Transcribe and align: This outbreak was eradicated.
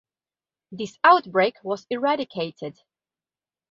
This 0.71 0.97
outbreak 1.03 1.57
was 1.63 1.85
eradicated. 1.91 2.75